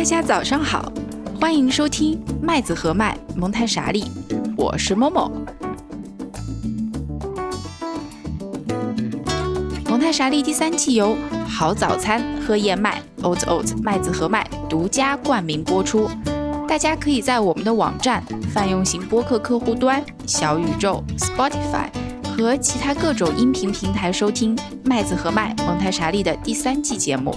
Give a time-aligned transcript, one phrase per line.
[0.00, 0.90] 大家早上好，
[1.38, 4.02] 欢迎收听麦子和麦蒙台傻利，
[4.56, 5.30] 我是某某。
[9.84, 11.14] 蒙台傻利第三季由
[11.46, 16.08] 好早餐喝燕麦 Oat Oat 麦子和麦独家冠名播出。
[16.66, 18.24] 大家可以在我们的网站、
[18.54, 21.90] 泛用型播客客户端、小宇宙、Spotify
[22.24, 27.36] 和其他各种音频平台收听麦子和麦蒙台傻利的第三季节目。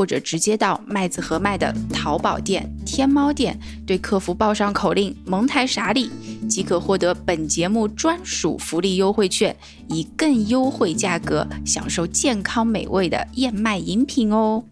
[0.00, 6.10] 或者直接到麦子和麦的淘宝店、天猫店，对客服报上口令“蒙台傻里”，
[6.48, 9.54] 即可获得本节目专属福利优惠券，
[9.90, 14.64] 以更优惠价格享受健康美味的燕麦饮品哦。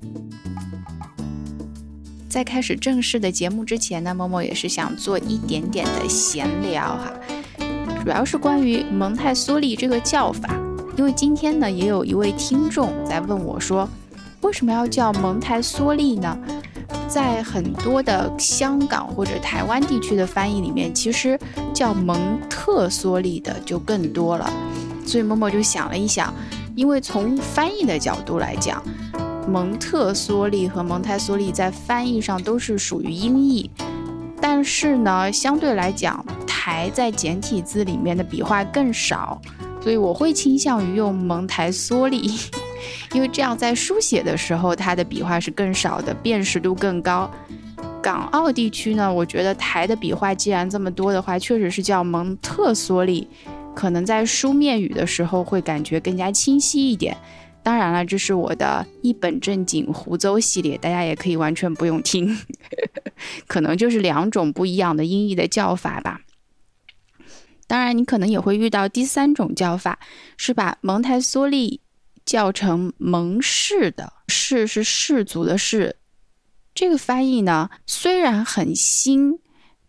[2.26, 7.12] 在开始正式的节目之前呢，默默也是想做一点点的闲聊哈。
[8.02, 10.58] 主要是关于蒙台梭利这个叫法，
[10.96, 13.86] 因为今天呢，也有一位听众在问我说，
[14.42, 16.38] 为什么要叫蒙台梭利呢？
[17.08, 21.38] 在很多的香港或者台湾地区的翻译里面，其实
[21.74, 24.50] 叫蒙特梭利的就更多了。
[25.06, 26.32] 所以默默就想了一想，
[26.74, 28.82] 因为从翻译的角度来讲，
[29.48, 33.70] 蒙特梭利和蒙台梭利在翻译上都是属于音译，
[34.40, 36.24] 但是呢，相对来讲。
[36.46, 39.40] 台在简体字里面的笔画更少，
[39.80, 42.30] 所以我会倾向于用蒙台梭利，
[43.12, 47.30] 因为这样在书写的时候它的笔画是更少的，辨识度更高。
[48.02, 53.28] 港澳地区呢，我觉得台的笔画既然这么多的话，确实是叫蒙特梭利，
[53.74, 57.16] 可能在书面语的时候会感觉更加清晰一点。
[57.62, 62.38] 当然了，这是我的一本正经胡诌系列，大家也可以完全不用听，
[63.46, 66.20] 可能就是两种不一样的音译的叫法吧。
[67.66, 69.98] 当然，你可能也会遇到第三种叫法，
[70.38, 71.80] 是把蒙台梭利
[72.28, 75.96] 叫成蒙氏的“氏”是氏族的“氏”。
[76.76, 79.38] 这个翻译呢，虽然很新，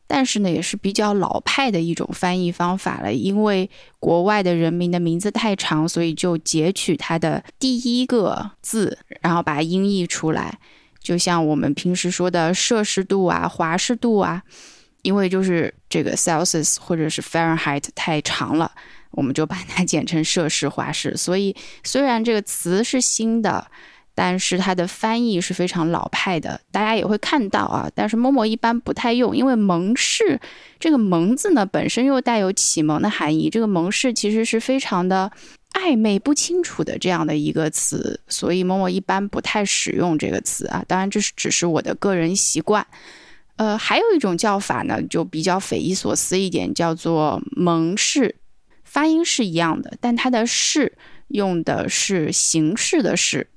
[0.07, 3.13] 但是呢，也是比较老派的一种翻译方法了。
[3.13, 3.69] 因为
[3.99, 10.57] 国外的人民的名字太长，所以就截取它的第一个字，然后把音译出来。
[11.01, 14.43] 就像我们平时说的摄氏度啊、华氏度啊。
[15.01, 18.69] 因为就是这个 Celsius 或者是 Fahrenheit 太长了，
[19.11, 21.15] 我们就把它 简称摄氏华氏。
[21.17, 23.69] 所以虽然这个词是新的，
[24.15, 26.59] 但是它的翻译是非常老派的。
[26.71, 30.39] 大家也会看到啊，但是默默一般不太用，因为蒙氏
[30.79, 35.31] 这个蒙字呢本身又带有启蒙的含义，这个蒙氏其实是非常的
[35.73, 40.83] 暧昧不清楚的这样的一个词，所以默默一般不太使用这个词啊。
[40.87, 42.85] 当然这是只是我的个人习惯。
[43.55, 48.35] 呃，还有一种叫法呢，就比较匪夷所思一点，叫做蒙氏，
[48.89, 53.47] 发音是一样的，但它的是用的是形式的是。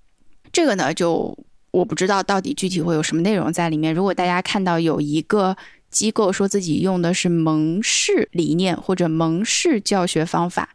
[0.53, 1.37] 这个呢，就
[1.71, 3.95] 我不知道到底具体会有什么内容在里面。
[3.95, 5.57] 如果大家看到有一个
[5.91, 10.69] 机构说自己用的是蒙氏理念或者蒙氏教学方法，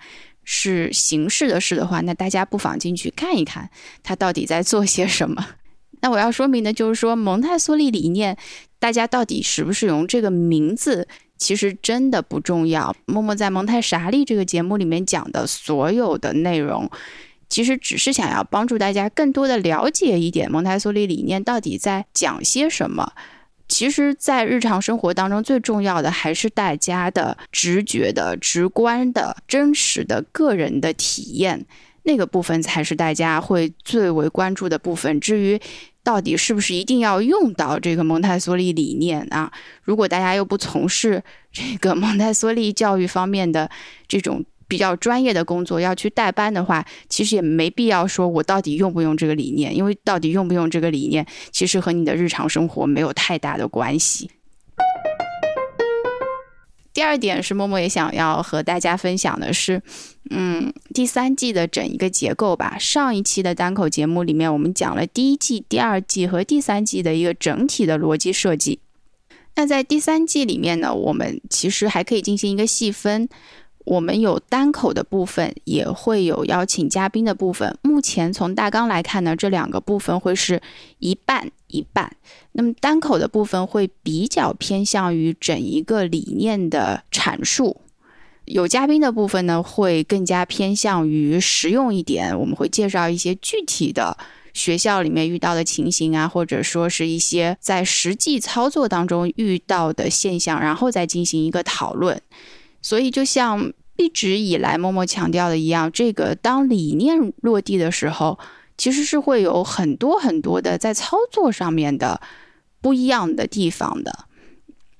[0.43, 3.69] 是形式的“式”的话，那大家不妨进去看一看，
[4.01, 5.45] 他到底在做些什么。
[6.01, 8.35] 那我要说明的就是说，蒙台梭利理念。
[8.79, 11.07] 大家到底使不使用这个名字，
[11.37, 12.95] 其实真的不重要。
[13.05, 16.89] 默默在蒙太傻利这个节目里面讲的所有的内容，
[17.49, 23.13] 其实只是想要帮助大家更多的了解一点蒙台梭利理念到底在讲些什么。
[23.69, 31.65] 其实，在日常生活当中，最重要的还是大家的直觉的、直观的、真实的个人的体验，
[32.03, 35.19] 那个部分才是大家会最为关注的部分。
[35.19, 35.59] 至于，
[36.07, 39.51] 到底是不是一定要用到这个蒙台梭利理念啊？
[39.83, 43.69] 如果大家又不从事这个蒙台梭利教育方面的
[44.07, 54.31] 这种比较专业的工作，要去代班的话，其实也没必要说我到底用不用这个理念，因为到底用不用这个理念，其实和你的日常生活没有太大的关系。
[56.97, 59.83] 第二点是默默也想要和大家分享的是，
[60.31, 62.75] 嗯，第三季的整一个结构吧。
[62.79, 68.79] 上一期的单口节目里面，我们讲了第一季、第二季和第三季的一个整体的逻辑设计。
[69.57, 73.29] 那在第三季里面呢，我们其实还可以进行一个细分。
[73.87, 77.73] 我们有单口的部分，也会有邀请嘉宾的部分。
[77.83, 80.61] 目前从大纲来看呢，这两个部分会是
[80.99, 82.11] 一半一半。
[82.51, 87.79] 那么单口的部分会比较偏向于整一个理念的阐述，
[88.43, 94.17] 有嘉宾的部分呢，会更加偏向于实用一点，我们会介绍一些具体的
[94.53, 102.21] 学校里面遇到的情形啊，或者说是一些在实际操作当中遇到的现象，然后再进行一个讨论。
[102.81, 108.37] 所以，就像一直以来默默强调的一样，这个当理念落地的时候，
[108.77, 112.21] 其实是会有很多很多的在操作上面的
[112.79, 114.25] 不一样的地方的。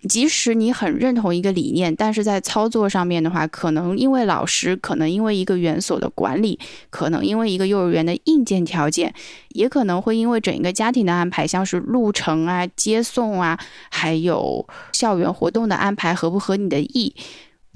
[0.08, 6.58] 即使你很认同一个理念，但是在操作上面的话，可能因为老师，可能因为一个园所的管理，
[6.92, 9.14] 可能因为一个幼儿园的硬件条件，
[9.50, 13.60] 也可能会因为整一个家庭的安排，像是路程啊、接送啊，
[13.90, 17.14] 还有校园活动的安排合不合你的意，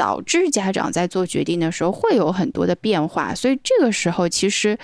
[0.01, 3.35] 导致家长在做决定的时候会有很多的变化。
[3.35, 4.77] 所以这个时候，其实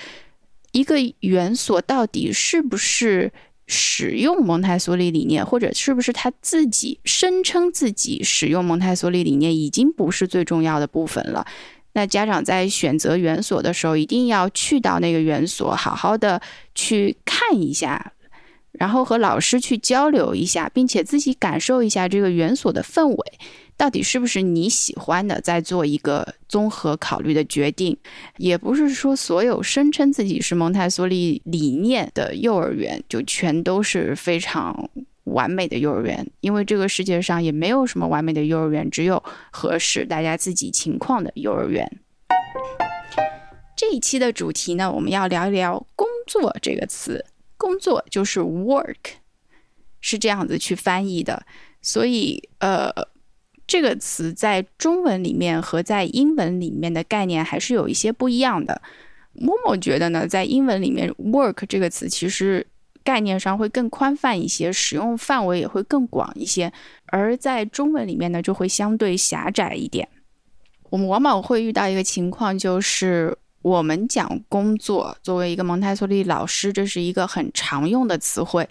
[0.71, 3.31] 一个园所到底是不是？
[3.69, 11.45] 使用蒙台梭利理念，或者是不是他自己声称自己使用蒙台梭利理念，已经不是最重要的部分了。
[11.91, 16.41] 那家长在选择园所的时候，一定要去到那个园所，好好的
[16.75, 18.13] 去看一下，
[18.71, 23.33] 然后和老师去交流一下，并且自己感受一下这个园所的氛围。
[23.77, 25.39] 到底是不是你喜欢的？
[25.39, 27.95] 再做一个综合考虑的决定，
[28.37, 34.89] 也不是说所有声称自己是蒙台梭利理念的幼儿园就全都是非常
[35.25, 41.99] 完美的幼儿园，因为这个世界上也没有什么完美的幼儿园，只有合适大家自己情况的幼儿园。
[43.75, 47.23] 这一期的主题呢，我们要聊一聊“工作”这个词
[47.57, 48.95] ，“工作”就是 “work”，
[50.01, 51.45] 是这样子去翻译的，
[51.79, 52.91] 所以呃。
[53.67, 58.81] 这个词在中文里面和在英文里面的概念还是有一些不一样的。
[59.33, 62.65] 默默觉得呢，在英文里面，work 这个词其实
[63.03, 66.71] 概念上会更宽泛一些，使用范围也会更广一些；
[67.07, 70.07] 而在中文里面呢，就会相对狭窄一点。
[70.89, 78.67] 我们往往会遇到一个情况，就是我们讲工作，作为一个蒙台梭利老师，这是一个很常用的词汇。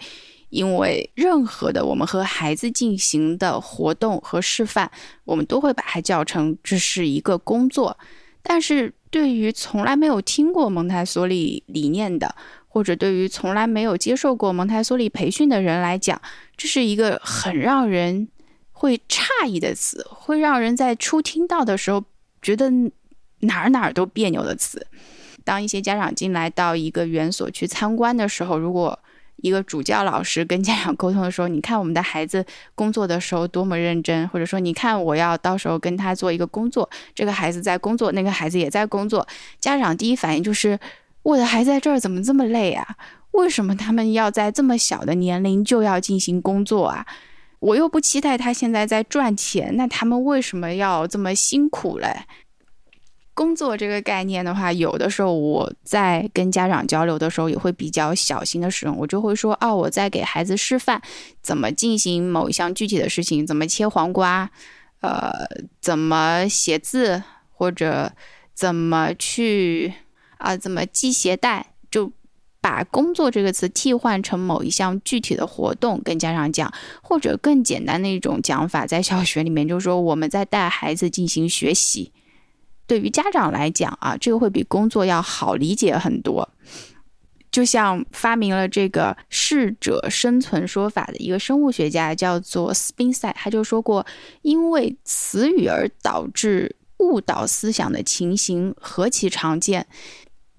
[0.49, 4.89] 因为任何的我们和孩子进行的活动和示范，
[5.25, 7.97] 我们都会把它叫成这是一个工作。
[8.41, 12.33] 但是对于从来没有听过蒙台梭利理念的，
[12.67, 16.21] 或者对于从来没有接受过蒙台梭利培训的人来讲，
[16.55, 18.29] 这是一个很让人
[18.71, 22.03] 会诧异的词，会让人在初听到的时候
[22.41, 22.69] 觉得
[23.41, 24.87] 哪儿哪儿都别扭的词。
[25.43, 28.97] 当一些家长进来到一个园所去参观的时候，如果
[29.37, 32.45] 一个主教老师跟家长沟通的时候，你看我们的孩子
[32.75, 39.27] 工作的时候多么认真，或者说你看我要到时候跟他做一个工作，这个孩子在工作，那个孩子也在工作，
[39.59, 40.79] 家长第一反应就是
[41.23, 42.95] 我的孩子在这儿怎么这么累啊？
[43.31, 47.05] 为什么他们要在这么小的年龄就要进行工作啊？
[47.59, 52.25] 我又不期待他现在在赚钱，那他们为什么要这么辛苦嘞？
[53.37, 58.97] 工作这个概念的话，有的时候我在跟家长交流的时候，也会比较小心的使用。
[58.97, 60.99] 我就会说，哦，我在给孩子示范
[61.43, 64.49] 怎么进行某一项具体的事情，怎么切黄瓜，
[65.01, 65.31] 呃，
[65.79, 68.11] 怎么写字，或者
[68.55, 69.93] 怎么去
[70.39, 72.11] 啊，怎么系鞋带，就
[72.59, 76.73] 把“工作”这个词替换成某一项具体的活动跟家长讲，
[77.03, 82.11] 或者更简单的一种讲法，在小学里面就是说我们在带孩子进行学习。
[82.87, 86.49] 对于家长来讲啊，这个会比工作要好理解很多。
[87.49, 94.05] 就像发明了这个适者生存说法的一个生物学家叫做斯宾塞，他就说过，
[94.41, 99.87] 因为词语而导致误导思想的情形何其常见。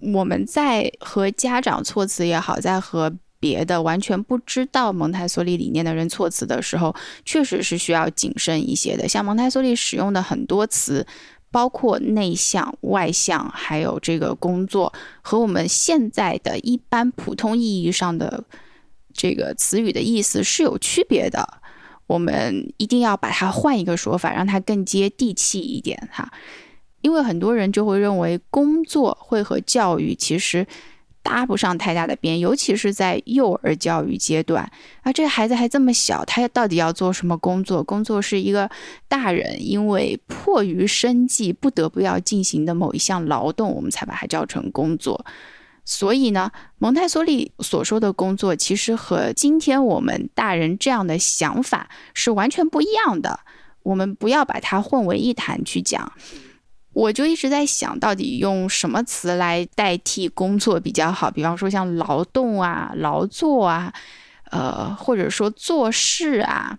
[0.01, 6.95] 我们在和家长措辞也好，在和别的完全不知道蒙台梭利理念的人措辞的时候，
[7.25, 9.07] 确实是需要谨慎一些的。
[9.07, 11.07] 像蒙台梭利使用的很多词。
[11.51, 18.45] 包括内向、外向，还有这个工作，和我们现在的一般普通意义上的
[19.13, 21.61] 这个词语的意思是有区别的。
[22.07, 26.33] 我们一定要把它换一个说法，让它更接地气一点哈。
[27.01, 30.67] 因为很多人就会认为工作会和教育其实。
[31.29, 34.65] 搭不上太大的边，尤其是在幼儿教育阶段
[35.03, 37.85] 啊，这个孩子还这么小，他到底要做什么工作？
[37.85, 38.69] 工作是一个
[39.09, 45.23] 大人因为迫于生计不得不要进行的某一项劳动，我们才把它叫成工作。
[45.85, 53.41] 所以呢，蒙台梭利所说的工作，其实和今天我们大人这样的想法是完全不一样的。
[53.83, 56.11] 我们不要把它混为一谈去讲。
[56.99, 63.93] 我就一直在想到底用什么词来代替工作比较好，比方说像劳动啊、劳作啊，
[64.51, 66.77] 呃，或者说做事啊。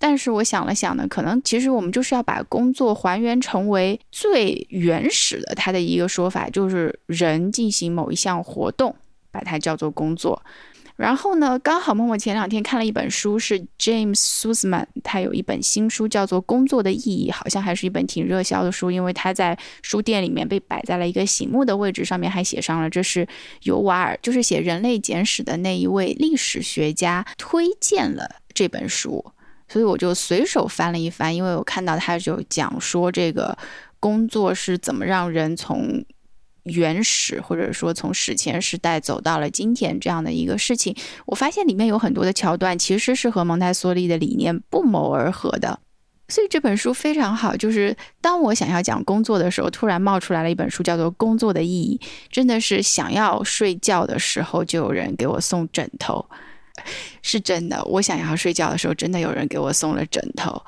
[0.00, 8.96] 但是我想了想呢，可能其实我们就是要把工作还原成为最原始的它的一个说法，就是人进行某一项活动，
[9.30, 10.42] 把它叫做工作。
[10.96, 23.26] 然后呢，刚好默默前两天看了一本书，是 James Sussman，他有一本新书叫做《工作的意义》，好像还是一本挺热销的书，因为他在书店里面被摆在了一个醒目的位置，上面还写上了这是
[23.62, 29.32] 尤瓦尔，就是写《人类简史》的那一位历史学家推荐了这本书，
[29.66, 33.58] 所以我就随手翻了一翻，因为我看到他就讲说这个
[33.98, 36.04] 工作是怎么让人从。
[36.64, 40.94] 原始或者说从史前时代走到了今天这样的一个事情，
[41.26, 45.78] 我发现里面有很多的桥段其实是和蒙台梭利的理念不谋而合的，
[46.28, 47.56] 所以这本书非常好。
[47.56, 56.24] 就是当我想要讲工作的时候，突然冒出来了一本书，叫做《工作的意义》，真的是想要睡觉的时候就有人给我送枕头，
[57.22, 57.84] 是真的。
[57.84, 60.62] 我想要睡觉的时候，真的有人给我送了枕头。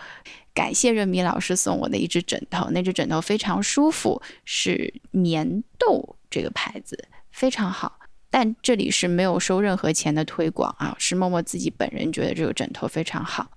[0.57, 7.99] 感谢任米老师送我的一只枕头，那只枕头非常舒服，是棉豆这个牌子，非常好。
[8.31, 13.51] 但这里是没有收任何钱的推广啊，是默默自己本人觉得这个枕头非常好。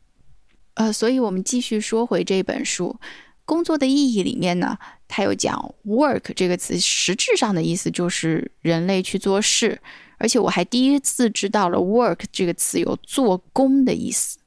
[0.73, 2.97] 呃，所以我们继续说回这本书
[3.45, 4.77] 《工作的意义》里面呢，
[5.07, 9.81] 它有讲 “work” 这个词，实质上的意思就是人类去做事，
[10.17, 14.38] 而且我还第一次知道了 “work” 这个词有做工的意思。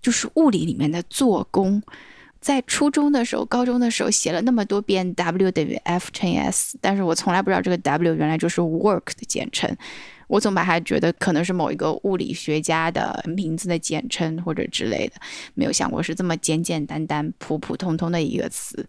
[0.00, 1.82] 就是物理里面的做工，
[2.40, 9.76] 在初中的时候、高中的时候写了那么多遍 W 等于 F 乘以 S，但是我从来不知道这个 W 原来就是 work 的简称，
[10.26, 15.14] 我总把它觉得可能是某一个物理学家的名字的简称或者之类的，
[15.54, 18.86] 没有想过是这么简简单单、普普通通的一个词。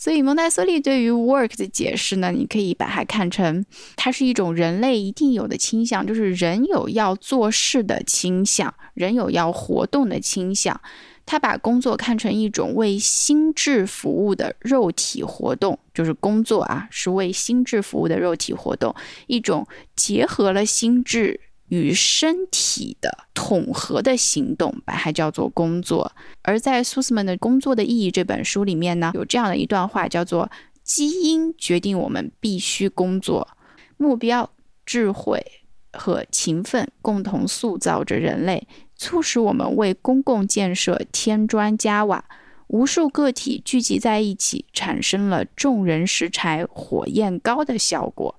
[0.00, 3.62] 所以蒙台梭利对于 work 的解释呢，你可以把它看成，
[3.96, 10.80] 它是一种人类一定有的倾向，就是人有要做事的倾向，人有要活动的倾向。
[11.26, 18.94] 他把工作看成一种为心智服务的肉体活动，就是工作啊，是为心智服务的肉体活动，
[19.26, 21.38] 一种结合了心智。
[21.70, 26.12] 与身体的统合的行动，把它叫做工作。
[26.42, 30.50] 而在苏斯曼的《工作的意义》这本书里面呢，有这样的一段话，叫做
[30.82, 33.48] ：“基因决定我们必须工作，
[33.96, 34.50] 目标、
[34.84, 35.44] 智慧
[35.92, 42.24] 和勤奋共同塑造着人类，促使我们为公共建设添砖加瓦。
[42.66, 48.34] 无数个体聚集在一起，产生了众人拾柴火焰高的效果。”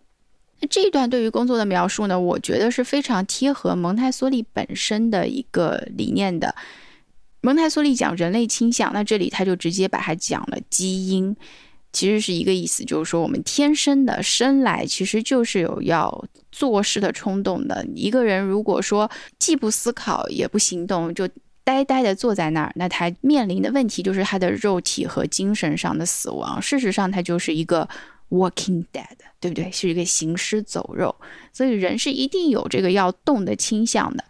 [0.70, 6.54] 这一段对于工作的描述呢，我觉得是非常贴合蒙台梭利本身的一个理念的。
[7.42, 11.36] 蒙台梭利讲人类倾向，那这里他就直接把它讲了基因，
[11.92, 17.84] 其实是一个意思，就是说我们天生的生来其实就是有要做事的冲动的。
[17.96, 21.28] 一个人如果说既不思考也不行动，就
[21.64, 26.62] 呆呆的坐在那儿，那他面临的问题就是他的肉体和精神上的死亡。
[26.62, 27.90] 事实上，他就是一个。
[28.32, 29.70] Walking dead，对不对？
[29.72, 31.14] 是一个行尸走肉，
[31.52, 34.24] 所以人是一定有这个要动的倾向的，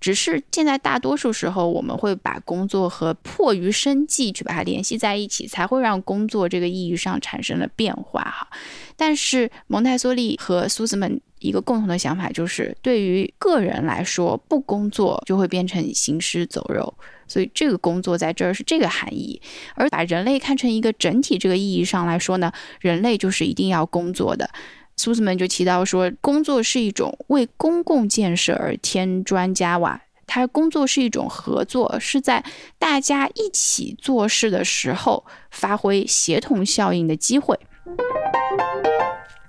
[0.00, 8.48] 只是现在大多数时候我们会把工作和迫于生计去把它联系在一起，才会让工作这个意义上产生了变化哈。
[8.96, 16.94] 但是蒙台梭利和苏斯曼一个共同的想法就是，对于个人来说，不工作就会变成行尸走肉。
[17.30, 19.40] 所以这个工作在这儿是这个含义，
[19.76, 24.50] 而把人类看成一个整体这个意义上来说呢，人类就是一定要工作的。
[24.96, 32.44] 苏斯曼就提到说，工作是一种为公共建设而添砖加瓦，他工作是一种合作，是在
[32.78, 37.58] 大家一起做事的时候发挥协同效应的机会。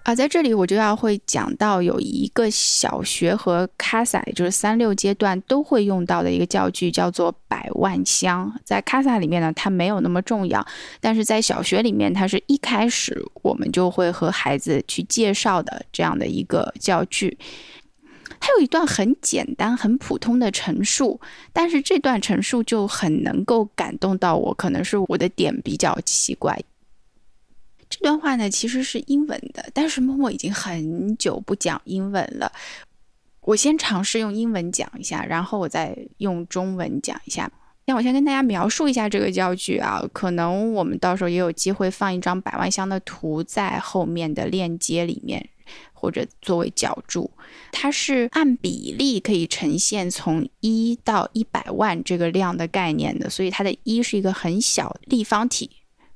[0.03, 8.51] 啊，在这里我就要会讲到有一个小学和卡萨，就是三六阶段都会用到的一个教具，叫做百万箱。
[8.65, 10.65] 在卡萨里面呢，它没有那么重要，
[10.99, 17.37] 但是在小学里面，它是一开始我们就会和孩子去介绍的这样的一个教具。
[18.39, 21.21] 它有一段很简单、很普通的陈述，
[21.53, 26.59] 但是这段陈述就很能够感动到我，可能是我的点比较奇怪。
[27.91, 32.51] 这段话呢，其实是英文的，但是默默已经很久不讲英文了。
[33.41, 37.51] 我先尝试用英文讲一下，然后我再用中文讲一下。
[37.85, 45.49] 那我先跟大家描述一下这个教具啊，可能我们到时候也有机会放一张百万箱的图在后面的链接里面，
[45.91, 47.29] 或者作为脚注。
[47.71, 55.69] 它是按比例可以呈现从一到一百万这个量的概念的，所以它的一是一个很小立方体。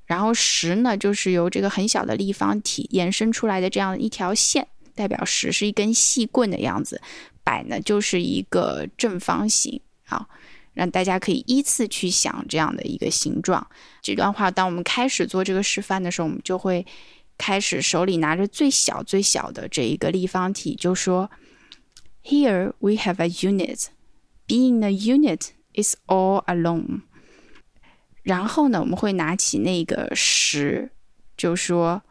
[0.05, 7.01] 然后十呢，就是由这个很小的立方体延伸出来的这样一条线，代表十是一根细棍的样子。
[7.43, 10.27] 百呢，就是一个正方形啊。
[10.73, 13.65] 让大家可以依次去想这样的一个形状。
[14.01, 16.85] 这段话，当我们开始做这个示范的时候，我们就会
[17.37, 21.31] 开始手里拿着最小最小的这一个立方体，就说
[22.25, 23.85] ：“Here we have a unit.
[24.49, 27.03] Being a unit is all alone.”
[28.25, 30.89] 然后呢，我们会拿起那个十，
[31.37, 32.01] 就说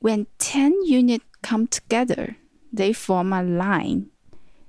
[0.00, 2.36] ：“When ten unit come together,
[2.72, 4.04] they form a line.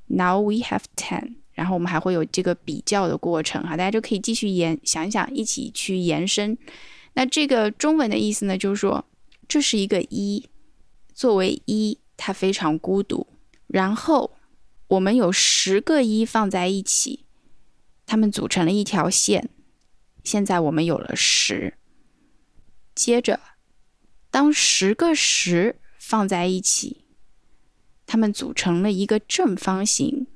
[0.08, 6.58] Now we have ten.” 然后我们还会有这个比较的过程哈，大家就可以继续延想一想，一起去延伸。
[7.14, 9.06] 那这个中文的意思呢，就是说
[9.48, 10.50] 这是一个一，
[11.14, 13.28] 作为一，它非常孤独。
[13.68, 14.32] 然后
[14.88, 17.26] 我们有十个一放在一起，
[18.08, 19.52] 它们组成了一条线。
[20.24, 21.78] 现在我们有了十。
[22.96, 23.40] 接着，
[24.30, 27.06] 当十个十放在一起，
[28.06, 30.28] 它们组成了一个正方形。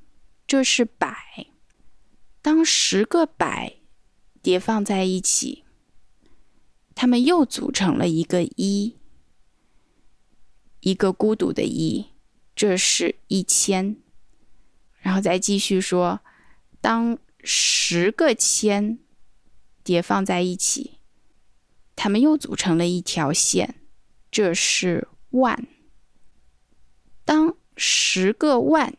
[0.48, 1.48] 这是百，
[2.41, 3.77] 当十个百
[4.41, 5.65] 叠放在一起，
[6.96, 8.96] 它们又组成了一个一，
[10.79, 12.08] 一个孤独的一，
[12.56, 13.98] 这是一千。
[15.00, 16.22] 然后再继续说，
[16.79, 19.00] 当十个千
[19.88, 21.00] 叠放在一起，
[21.96, 23.75] 它们又组成了一条线，
[24.29, 25.65] 这是万。
[27.24, 28.98] 当十个万。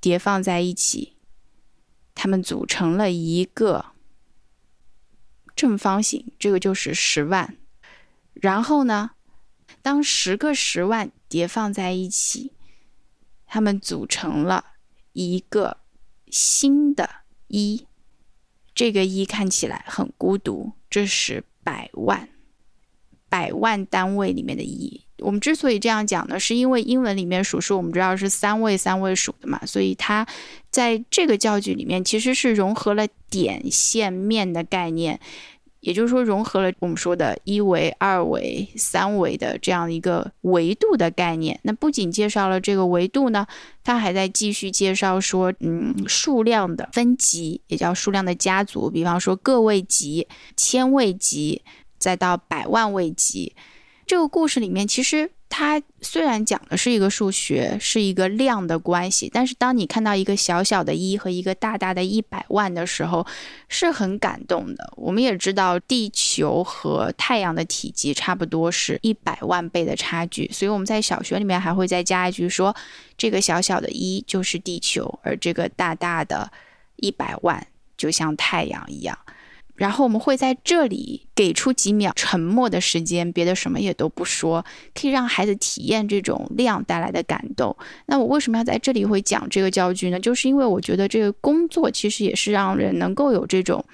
[0.00, 1.16] 叠放在一起，
[2.14, 3.86] 它们组成了一个
[5.56, 7.56] 正方形，这个就是十万。
[8.34, 9.12] 然后呢，
[9.80, 12.52] 当十个十万叠放在一起，
[13.46, 14.74] 它们组成了
[15.14, 15.78] 一个
[16.26, 17.08] 新的
[17.46, 17.86] 一，
[18.74, 22.28] 这个一看起来很孤独，这是百万，
[23.28, 25.00] 百万单位里面的一。
[25.18, 30.26] 我们之所以这样讲呢，是因为英文里面数数我们知道是三位三位数的嘛，所以它
[30.70, 35.20] 在这个教具里面其实是融合了点、线、面的概念，
[35.84, 41.60] 也就是说融合了我们说的一维、二维、三维的这样一个维度的概念。
[41.62, 43.46] 那不仅介绍了这个维度呢，
[43.84, 51.60] 它还在继续介绍说，嗯，数量的分级也叫数量的家族，比方说个位级、千位级，
[51.98, 53.54] 再到百万位级。
[54.06, 63.24] 这个故事里面，其实它虽然讲的是一个数学，是一个量的关系，但是当你看到一个小小的一和一个大大的一百万的时候，
[63.68, 64.92] 是很感动的。
[64.96, 72.74] 我们也知道，地球和太阳的体积差不多是一百万倍的差距，所以我们在小学里面还会再加一句说，
[73.16, 76.50] 这个小小的一就是地球，而这个大大的
[76.96, 77.64] 一百万
[77.96, 79.16] 就像太阳一样。
[79.74, 87.76] 然后我们会在这里给出几秒沉默的时间，别的什么也都不说，可以让孩子体验这种量带来的感动。
[88.06, 90.20] 那我为什么要在这里会讲这个教具呢？
[90.20, 93.84] 就是因为我觉得这个工作其实也是让人能够有这种。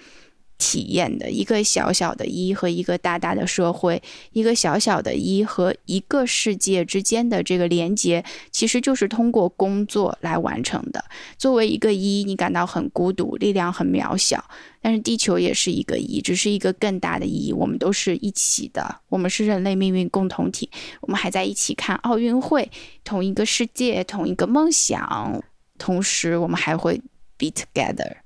[0.61, 4.01] 体验的一个小小的“一”和一个大大的社会，
[4.33, 11.03] 一个小小的“一”和一个世界之间的这个连接，其实就是通过工作来完成的。
[11.39, 14.45] 作为一个“一”，你感到很孤独，力量很渺小，
[14.83, 17.51] 但是地球也是一个“一”，只是一个更大的“一”。
[17.57, 20.71] 我们都是一起的，我们是人类命运共同体。
[21.01, 22.71] 我们还在一起看奥运会，
[23.03, 25.43] 同一个世界，同一个梦想，
[25.79, 27.01] 同时我们还会
[27.39, 28.17] be together。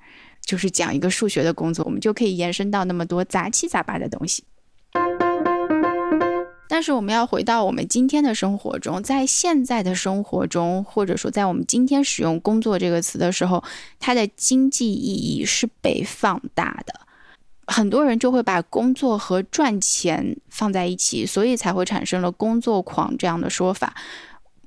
[0.45, 4.45] 就是讲一个数学的工作，我们就可以延伸到那么多杂七杂八的东西。
[6.67, 13.63] 但是我们要回到我们今天的生活中，在现在的生活中，或者说在我们今天使用“工作”这个词的时候，
[14.01, 17.01] 它的经济意义是被放大的。
[17.67, 23.95] 很多人就会把工作和赚钱放在一起，所以才会产生了“工作狂”这样的说法。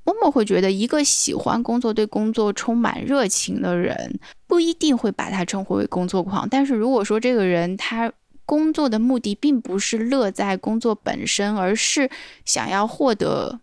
[0.04, 6.48] 默默会觉得，一个喜欢工作、对工作充满热情的人，不一定会把他称呼为工作狂。
[6.48, 8.12] 但是如果说这个人他
[8.44, 12.10] 工作的目的并不是乐在工作本身，而是
[12.44, 13.60] 想要获得。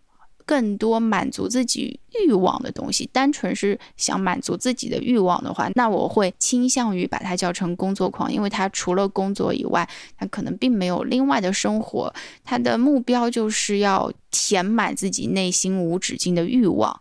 [0.48, 17.00] 更多满足自己欲望的东西，单纯是想满足自己的欲望的话，那我会倾向于把它叫成工作狂，因为他除了工作以外，他可能并没有另外的生活，他的目标就是要填满自己内心无止境的欲望。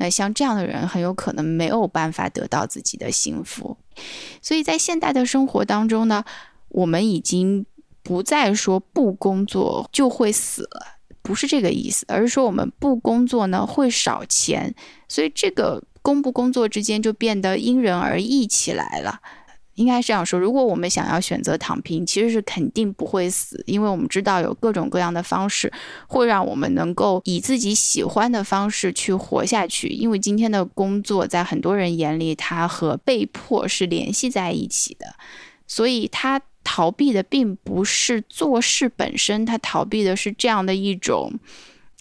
[0.00, 3.76] 那像这样的人，很有可能没有办法得到自己的幸福。
[4.40, 6.24] 所以在现代的生活当中呢，
[6.70, 7.66] 我们已经
[8.02, 10.96] 不再说不工作就会死了。
[11.20, 14.74] 不是这个意思，而是说我们不工作呢会少钱，
[15.06, 19.20] 所以这个工不工作之间就变得因人而异起来了。
[19.74, 25.72] 应该这样说：如果我们想要选择躺平，其实是肯定不会死，因为我们知道有各种各样的方式
[26.06, 29.88] 会让我们能够以自己喜欢的方式去活下去。
[29.88, 35.14] 因为今天的工作在很多人眼里，它和被迫是联系在一起的，
[35.66, 41.32] 所以他逃避的并不是做事本身，他逃避的是这样的一种。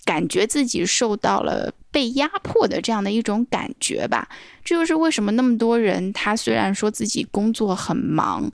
[0.06, 4.28] 感觉自己受到了被压迫的这样的一种感觉吧，
[4.70, 8.52] 这就是为什么那么多人他虽然说自己工作很忙，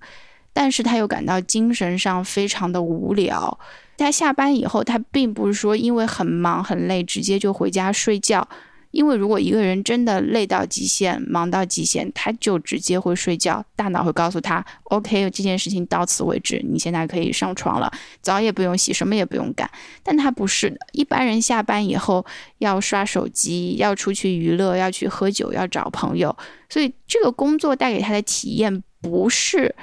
[0.54, 3.60] 但是他又感到精神上非常的无聊。
[3.98, 8.48] 他下班以后，他并不是说因为很忙很累，直接就回家睡觉。
[8.96, 19.70] 因为如果一个人真的累到极限、忙到极限，他就直接会睡觉，大脑会告诉他：“OK，这件事情到此为止，你现在可以上床了，澡也不用洗，什么也不用干。”
[20.02, 22.26] 但他不是的，一般人下班以后
[22.60, 26.34] 要刷手机，要出去娱乐，要去喝酒，要找朋友，
[26.70, 29.76] 所以这个工作带给他的体验不是。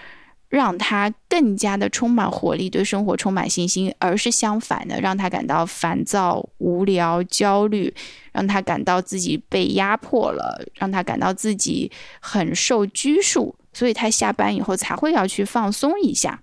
[0.53, 7.93] 让他更加的充满活力，对生活充满信心，而是相反的，让他感到烦躁、无聊、焦虑，
[8.33, 16.43] 让他感到自己被压迫了，让他感到自己很受拘束，所以他下班以后才会要去放松一下。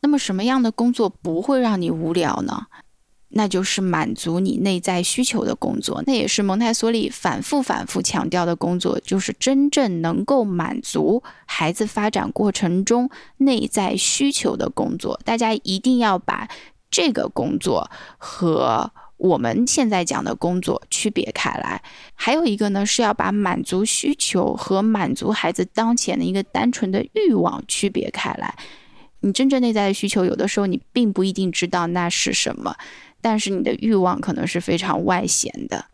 [0.00, 2.68] 那么，什么样的工作不会让你无聊呢？
[3.32, 15.20] 那就是满足你内在需求的工作，那也是蒙台梭利反复反复强调的工作，就是真正能够满足孩子发展过程中内在需求的工作。
[15.24, 16.48] 大家一定要把
[16.90, 17.88] 这个工作
[18.18, 21.80] 和我们现在讲的工作区别开来。
[22.14, 28.56] 还有一个呢，是要把满足需求和满足孩子当前的一个单纯的欲望区别开来。
[29.20, 32.74] 你真正内在的需求，有的时候你并不一定知道那是什么。
[33.20, 35.86] 但是你的欲望可能是非常外显的。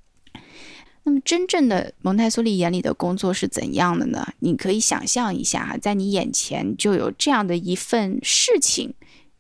[1.05, 4.33] 那么，真正的蒙台梭利眼里的工作是怎样的呢？
[4.41, 8.95] 你可以想象一下哈，在你眼前就有这样的一份事情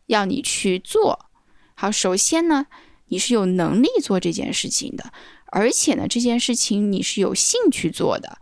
[0.06, 1.26] 要你去做。
[1.74, 2.66] 好，首先呢，
[3.08, 5.12] 你是有能力做这件事情的，
[5.46, 8.38] 而且呢，这件事情你是有兴趣做的。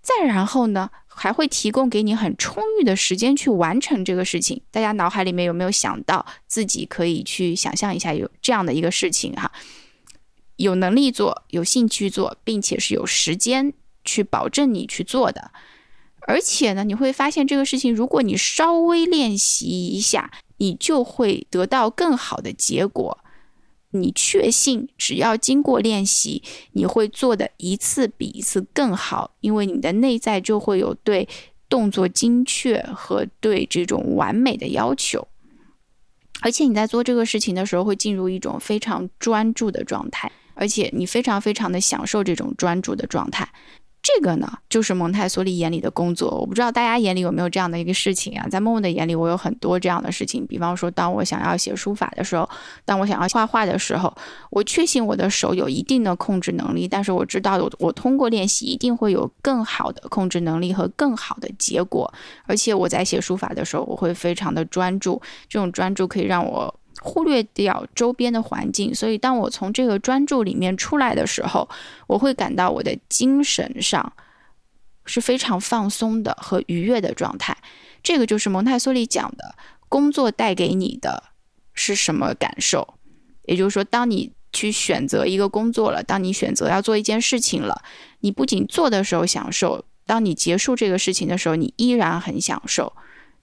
[0.00, 0.90] 再然后呢？
[1.18, 4.62] 还会提供给你很充裕的时间去完成这个事情。
[4.70, 9.50] 大家脑海里面有没有想到自己可以去想象一下有这样的一个事情哈？
[10.56, 13.72] 有能力做，有兴趣做，并且是有时间
[14.04, 15.50] 去保证你去做的。
[16.26, 23.18] 而且呢，你会发现这个事情，如果你稍微练习一下，你就会得到更好的结果。
[23.90, 31.28] 你确信，只要经过练习，你会做的一次比一次更好，因为你的内在就会有对
[31.68, 35.26] 动作精确和对这种完美的要求，
[36.40, 43.48] 而且你在做这个事情的时候，会进入一种非常专注的状态，而且你非常非常的享受这种专注的状态。
[44.00, 46.30] 这个呢，就是蒙台梭利眼里的工作。
[46.30, 48.46] 我不知道大家眼里有没有这样的一个事情啊？
[48.48, 50.46] 在默默的眼里，我有很多这样的事情。
[50.46, 52.48] 比方说，当我想要写书法的时候，
[52.84, 54.14] 当我想要画画的时候，
[54.50, 62.12] 我确信我的手有一定的控制能力，但是我知道我我通过练习一定会有更好的控制能力和更好的结果。
[62.46, 66.74] 而且我在写书法的时候，我会非常的专注，这种专注可以让我。
[67.00, 71.68] 忽略掉周边的环境，所以当我从这个专注里面出来的时候，
[72.06, 74.12] 我会感到我的精神上
[75.04, 77.56] 是非常放松的和愉悦的状态。
[78.02, 79.54] 这个就是蒙台梭利讲的
[79.88, 81.24] 工作带给你的
[81.72, 82.94] 是什么感受？
[83.44, 87.82] 也就是说，当你去选择一个工作了，当你选择要做一件事情了，
[88.20, 92.92] 你不仅做的时候享受，当你结束这个事情的时候，你依然很享受。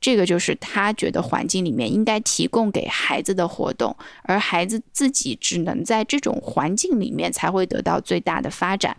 [0.05, 8.97] 这个就是他觉得环境里面应该提供给孩子的活动，而孩子自己只能在这种环境里面才会得到最大的发展，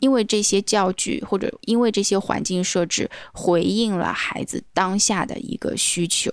[0.00, 6.30] 因为这些教具或者因为这些环境设置回应了孩子当下的一个需求。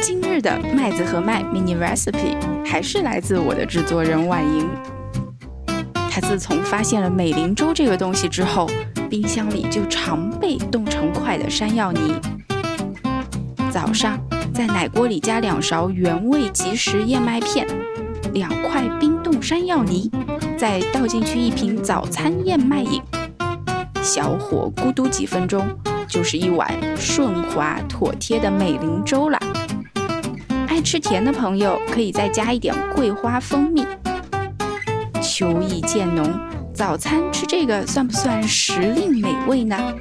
[0.00, 4.66] 今日的麦子和麦 mini recipe 还是来自我的制作人婉莹，
[6.10, 8.66] 他自从发现了美林粥这个东西之后。
[9.08, 12.14] 冰箱里就常备冻成块的山药泥。
[13.70, 14.18] 早上
[14.52, 17.66] 在奶锅里加两勺原味即食燕麦片，
[18.32, 20.10] 两块冰冻山药泥，
[20.56, 23.00] 再倒进去一瓶早餐燕麦饮，
[24.02, 25.66] 小火咕嘟几分钟，
[26.08, 29.38] 就是一碗顺滑妥帖的美龄粥了。
[30.68, 33.86] 爱吃甜的朋友可以再加一点桂花蜂蜜。
[35.22, 36.32] 秋意渐浓。
[36.76, 39.94] 早餐吃这个算不算时令美味呢？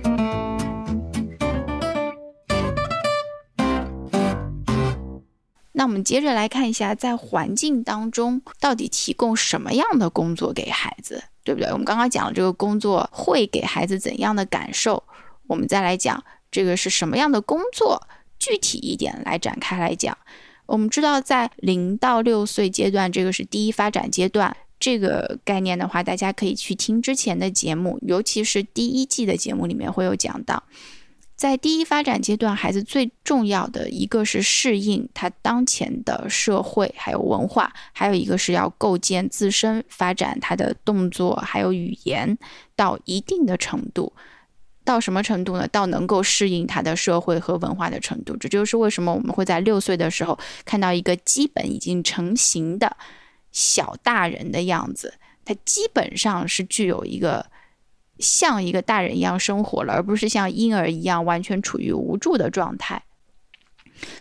[5.72, 11.70] 那我们接着来看一下，在环境当中到底提供什么样的工作给孩子，对不对？
[11.70, 15.02] 我们刚刚讲了这个工作会给孩子怎样的感受，
[15.48, 18.06] 我们再来讲这个是什么样的工作，
[18.38, 20.18] 具体一点来展开来讲。
[20.66, 24.58] 我们知道，在零到六岁阶段，这个是第一发展阶段。
[24.86, 30.62] 这个概念的话，大家可以去听之前的节目，尤其是第一季的节目里面会有讲到。
[31.36, 42.38] 在第一发展阶段，孩子最重要的一个是适应他当前的社会还有文化，还有一个是要构建自身发展他的动作还有语言
[42.76, 44.14] 到一定的程度。
[44.84, 45.68] 到什么程度呢？
[45.68, 48.38] 到能够适应他的社会和文化的程度。
[48.38, 52.96] 这就是为什么我们会在六岁的时候看到一个基本已经成型的
[53.56, 55.14] 小大人的样子，
[55.46, 57.48] 他基本上是具有一个。
[58.18, 63.04] 像一个大人一样生活了，而不是像婴儿一样完全处于无助的状态。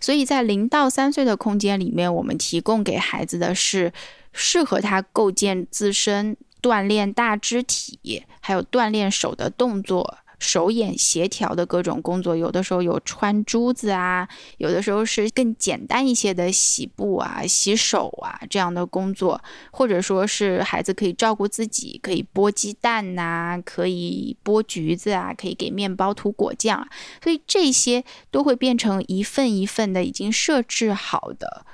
[0.00, 3.92] 所以在零到三岁的空间里面，我们提供给孩子的是
[4.32, 10.18] 适合他构建自身、锻炼大肢体，还有锻炼手的动作。
[10.38, 26.88] 手眼协调的各种工作，有的时候有穿珠子啊，有的时候是更简单一些的洗布啊、洗手啊这样的工作，或者说是孩子可以照顾自己，可以剥鸡蛋呐，可以剥橘子啊，可以给面包涂果酱，啊
[27.22, 31.64] 所以这些都会变成一份一份的已经设置好的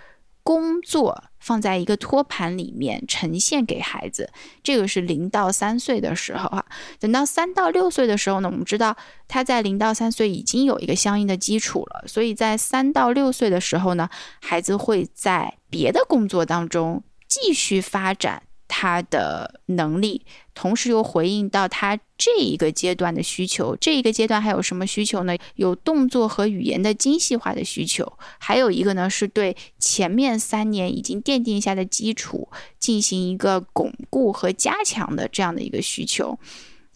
[0.42, 1.25] 工作。
[1.40, 4.31] 放在一个托盘里面呈现给孩子，
[4.62, 6.64] 这个是零到三岁的时候哈。
[6.98, 14.09] 等到三到六岁的时候呢，我们知道他在零到三岁已经有一个相应的基础了，所以在三到六岁的时候呢，
[14.40, 18.42] 孩子会在别的工作当中继续发展。
[18.71, 23.77] 他的能力，同时又回应到他这一个阶段的需求。
[23.81, 25.37] 这一个阶段还有什么需求呢？
[25.57, 36.39] 有动作和语言的精细化的需求，还有一个呢，是对前面三年已经奠定下的基础进行一个巩固和加强的这样的一个需求。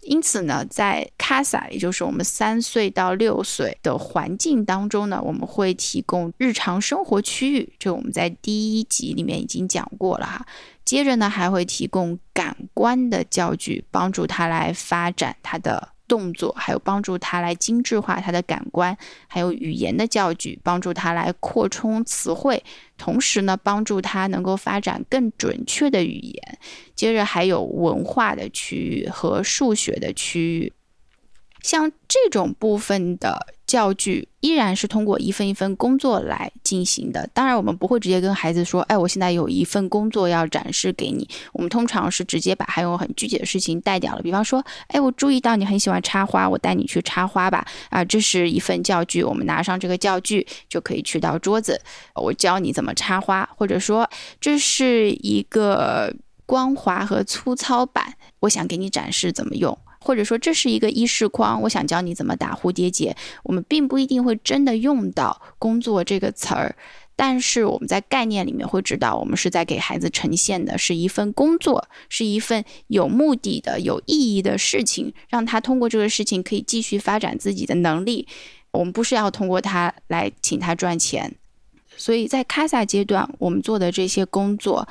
[0.04, 10.46] 因此呢，在 CASA，也就是我们三岁到六岁的环境当中呢，我们会提供日常生活区域，这我们在第一集里面已经讲过了哈。
[10.84, 15.93] 接着呢，还会提供感官的教具，帮助他来发展他的。
[16.06, 22.62] 动作，还有帮助他来精致化他的感官，还有语言的教具，帮助他来扩充词汇，
[22.96, 26.58] 同时呢，帮助他能够发展更准确的语言。
[26.94, 30.72] 接着还有文化的区域和数学的区域。
[31.62, 37.28] 像这种部分的教具，依然是通过一份一份工作来进行的。
[37.32, 44.22] 当然，我们不会直接跟孩子说：“哎，我现在有一份工作要展示给你。”我们通常是直接把还有很具体的事情带掉了。
[44.22, 51.80] 比方说：“哎，我注意到你很喜欢插花，我带你去插花吧。”啊，这是一份教具，我们拿上这个教具就可以去到桌子，
[52.14, 53.48] 我教你怎么插花。
[53.56, 54.08] 或者说，
[54.40, 59.76] 这是一个光滑和粗糙板，我想给你展示怎么用。
[60.04, 63.16] 或者说这是一个衣饰框，我想教你怎么打蝴蝶结。
[63.42, 66.76] 我们并不一定会真的用到“工作”这个词儿，
[67.16, 78.28] 但是我们在概念里面会知道，我们是在给孩子呈现的是一份工作，是一份有目的的、有意义的事情，让他通过这个事情可以继续发展自己的能力。
[78.72, 81.34] 我们不是要通过他来请他赚钱，
[81.96, 84.86] 所以在卡萨阶段，我们做的这些工作。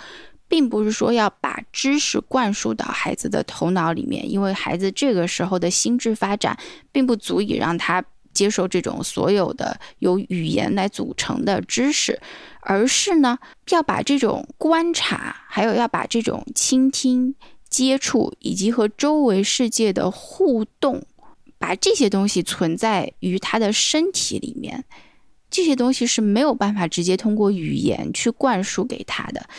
[0.53, 6.55] 并不是说要把知识灌输到孩子的头脑里面，因为孩子这个时候的心智发展
[6.91, 12.21] 并不足以让他接受这种所有的由语言来组成的知识，
[12.59, 13.39] 而是呢
[13.69, 17.33] 要把这种观察，还有要把这种倾听、
[17.67, 21.03] 接触以及和周围世界的互动，
[21.57, 24.85] 把这些东西存在于他的身体里面。
[25.49, 29.49] 这些东西是没有办法直接通过语言去灌输给他的。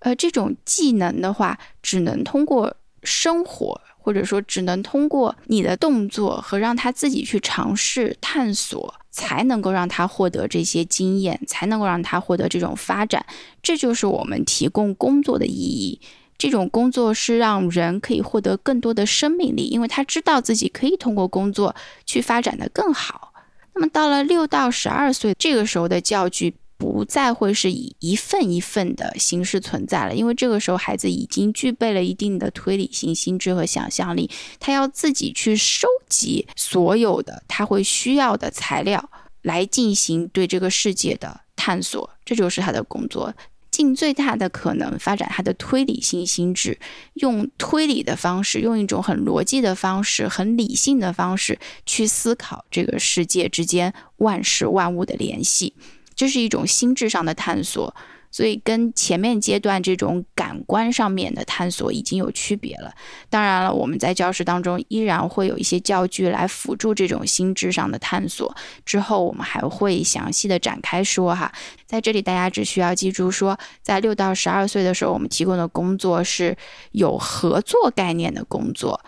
[0.00, 13.24] 呃，这种技能的话，只能通过生活，或者说只能通过你的动作和让他自己去尝试探索，才能够让他获得这些经验，才能够让他获得这种发展。
[13.62, 16.00] 这就是我们提供工作的意义。
[16.38, 23.34] 这种工作是让人可以获得更多的生命力，因为他知道自己可以通过工作去发展的更好。
[23.74, 26.54] 那么到了六到十二岁这个时候的教具。
[26.80, 39.10] 不再会是以一份一份的形式存在了，因为这个时候孩子已经具备了一定的推理性心智和想象力，他要自己去收集所有的他会需要的材料
[39.42, 43.34] 来进行对这个世界的探索，这就是他的工作，
[43.70, 46.78] 尽最大的可能发展他的推理性心智，
[47.12, 55.74] 用推理的方式，用一种很逻辑的方式、很理性的方式去思考这个世界之间万事万物的联系。
[56.20, 57.94] 这是一种心智上的探索。
[58.32, 62.92] 所以跟前面阶段这种感官上面的探索已经有区别了。
[63.28, 68.54] 当然了，我们在教室当中依然会有一些教具来辅助这种心智上的探索。
[68.84, 71.50] 之后我们还会详细的展开说哈。
[71.86, 76.56] 在这里，大家只需要记住说，在六到十二岁的时候，我们提供的工作是
[76.92, 79.00] 有合作概念的工作，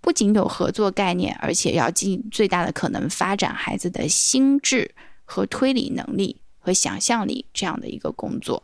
[0.00, 4.94] 不仅有合作概念，而且要尽最大的可能发展孩子的心智
[5.26, 6.38] 和推理能力。
[6.62, 8.62] 和想象力这样的一个工作，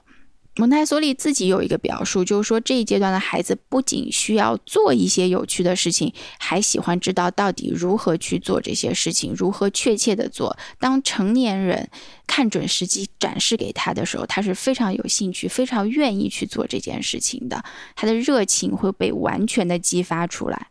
[0.57, 10.57] 蒙台梭利自己有一个表述，就是说这一阶段的孩子不仅需要做一些有趣的事情，还喜欢知道到底如何去做这些事情，如何确切的做。
[10.81, 11.89] 当成年人
[12.27, 17.63] 看准时机展示给他的时候，他是非常有兴趣、非常愿意去做这件事情的，
[17.95, 20.69] 他的热情会被完全的激发出来。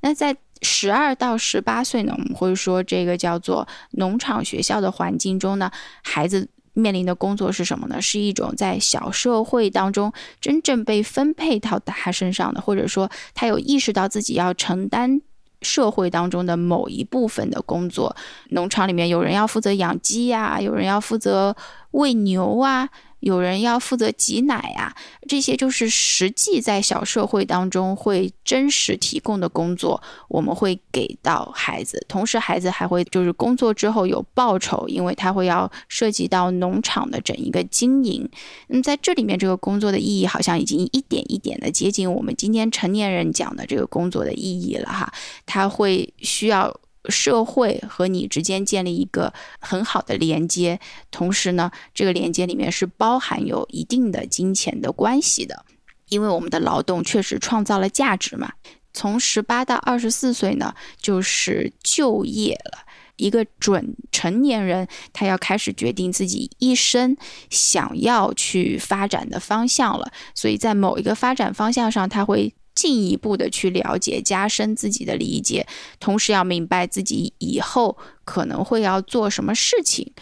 [0.00, 5.70] 那在十二到十八岁呢，我们会说这个叫做农场学校的环境中呢，
[6.02, 6.48] 孩子。
[6.78, 8.00] 面临的工作是什么呢？
[8.00, 15.20] 是一种在小社会当中真正被分配到他身上的，或者说他有意识到自己要承担
[15.60, 18.14] 社会当中的某一部分的工作。
[18.50, 21.56] 农场里面有人要负责养鸡呀，有人要负责
[21.90, 22.88] 喂牛啊。
[23.20, 24.94] 有人要负责挤奶呀，
[25.28, 32.04] 这些就是实际在小社会当中会真实提供的工作，我们会给到孩子。
[32.08, 38.28] 同时，孩子还会就是工作之后有报酬，因为他会要涉及到农场的整一个经营。
[38.68, 45.12] 嗯，在这里面，这个工作的意义好像已经一点一点的接近我们今天成年人讲的这个工作的意义了哈。
[45.44, 46.74] 他会需要。
[47.08, 50.80] 社会和你之间建立一个很好的连接，
[51.10, 55.64] 同时呢，这个连接里面是包含有一定的金钱的关系的，
[56.08, 58.52] 因为我们的劳动确实创造了价值嘛。
[58.92, 62.84] 从十八到二十四岁呢，就是就业了，
[63.16, 67.16] 一个准成年人，他要开始决定自己一生
[67.48, 72.54] 想要去发展的方向了，所以在某一个发展方向上，他会。
[72.78, 75.66] 进一步的去了解、加深自己的理解，
[75.98, 80.12] 同时要明白自己以后可能会要做什么事情。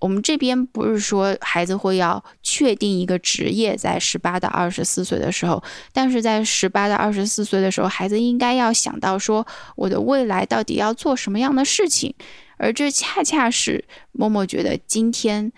[0.00, 9.46] 我们这边不是说孩子会要确定一个职业，在十八到二十四岁的时候，但是在十八到二十四岁的时候，孩子应该要想到说，
[9.76, 12.12] 我的未来到底要做什么样的事情，
[12.56, 15.52] 而这恰恰是默默觉得今天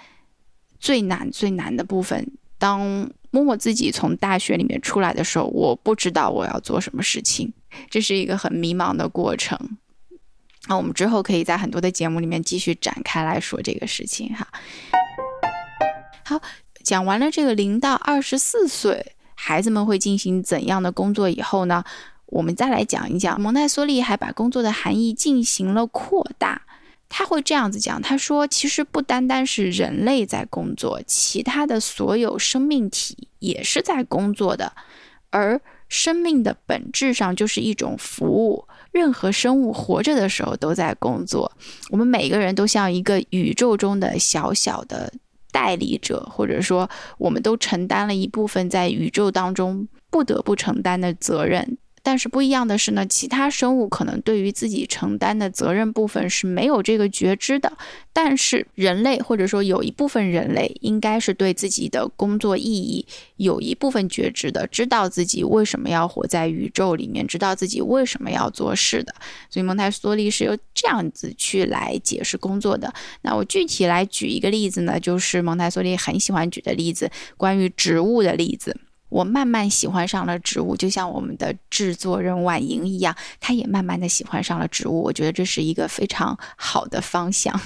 [0.79, 2.33] 最难、最难的部分。
[2.59, 7.53] 当摸摸自己从大学里面出来的时候，我不知道我要做什么事情，
[7.91, 9.59] 这是一个很迷茫的过程。
[10.69, 14.47] 那我们之后可以在很多的节目里面继续展开来说这个事情哈。
[16.25, 16.41] 好，
[16.85, 21.83] 讲完了这个零到二十四岁孩子们会进行怎样的工作以后呢，
[22.27, 26.63] 我们再来讲一讲蒙台梭利还把工作的含义进行了扩大。
[27.15, 34.73] 他会这样子讲，他说：“其实不单单是人类在工作，其他的所有生命体也是在工作的。
[35.29, 41.53] 而生命的本质上就是一种服务，任何生物活着的时候都在工作。
[41.91, 45.13] 我们每个人都像一个宇宙中的小小的
[45.51, 57.73] 代理者，或者说，我们都承担了一部分在宇宙当中不得不承担的责任。”但是不一样的是呢，其他生物可能对于自己承担的责任部分是没有这个觉知的，
[58.13, 69.15] 但是人类或者说有一部分人类应该是对自己的工作意义有一部分觉知的，知道自己为什么要活在宇宙里面，知道自己为什么要做事的。
[69.49, 72.93] 所以蒙台梭利是由这样子去来解释工作的。
[73.23, 78.77] 那我具体来举一个例子呢，就是蒙台梭利很喜欢举的例子，关于植物的例子。
[79.13, 85.03] 我慢慢喜欢上了植物，就像我们的制作人婉莹一样，她也慢慢的喜欢上了植物。
[85.03, 87.61] 我觉得这是一个非常好的方向。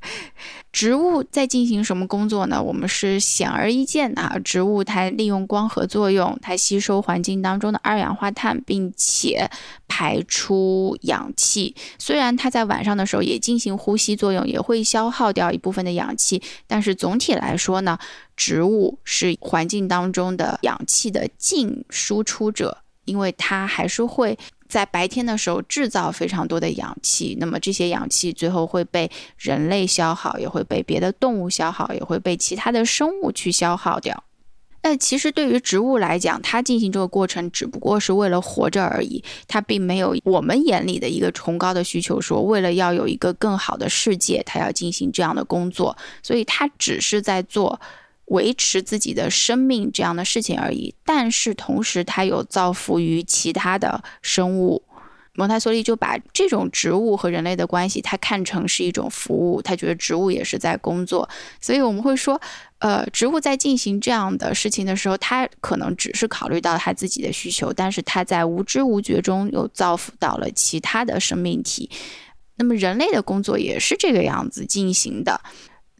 [0.72, 2.62] 植物在进行什么工作呢？
[2.62, 9.50] 我们是显而易见的，植物它利用光合作用，它吸收环境当中的二氧化碳，并且
[10.00, 11.76] 排出氧气。
[11.98, 17.98] 虽然它在晚上的时候也进行呼吸作用，也会消耗掉一部分的氧气，但是总体来说呢，
[18.34, 24.38] 植物是环境当中的氧气的净输出者，因为它还是会。
[24.70, 34.22] 在白天的时候制造非常多的氧气，那么这些氧气最后会被人类消耗，也会被别的动物消耗，也会被其他的生物去消耗掉。
[34.82, 47.80] 那其实对于植物来讲，它进行这个过程只不过是为了活着而已，它并没有我们眼里的一个崇高的需求，说为了要有一个更好的世界，它要进行这样的工作，所以它只是在做。
[48.30, 54.80] 维持自己的生命这样的事情而已，但是同时它有造福于其他的生物，
[55.34, 61.28] 蒙台梭利就把这种植物和人类的关系，他看成是一种服务，他觉得植物也是在工作，
[61.60, 62.38] 所以我们会说，
[62.78, 71.88] 呃，植物在进行这样的事情的时候，它可能只是考虑到它自己的需求，但是它在无知无觉中又造福到了其他的生命体。
[72.56, 75.40] 那么人类的工作也是这个样子进行的，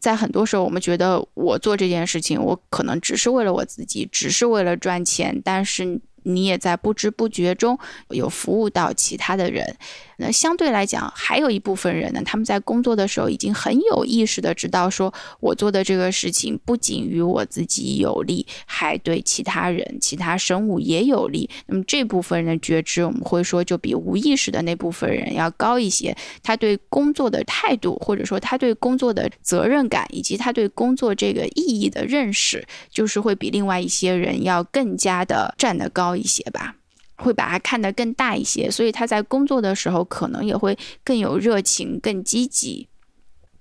[0.00, 6.00] 在很多时候，我们觉得我做这件事情，我可能只是为了我自己，只是为了赚钱，但是。
[6.22, 9.76] 你也在不知不觉中有服务到其他的人，
[10.20, 21.48] 那相对来讲，还有一部分人呢，他们在工作的时候已经很有意识的知道，说我做的这个事情不仅于我自己有利，还对其他人、其他生物也有利。
[21.66, 26.14] 那么这部分人的觉知，我们会说就比无意识的那部分人要高一些。
[26.42, 36.10] 他对工作的态度，或者说他对工作的责任感，以及他对工作这个意义的认识，就是会比另外一些人要更加的站得高。
[36.10, 36.74] 一些吧，
[37.20, 42.88] 会把它看得更大一些，所以他在工作的时候可能也会更有热情、更积极。